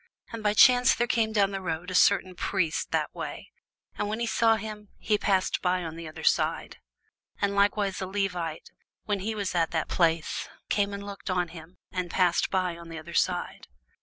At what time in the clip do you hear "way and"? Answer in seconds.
3.13-4.07